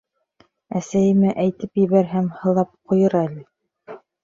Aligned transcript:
Әсәйемә 0.79 1.35
әйтеп 1.43 1.83
ебәрһәм, 1.83 2.33
һылап 2.41 2.73
ҡуйыр 2.89 3.21
әле. 3.23 3.47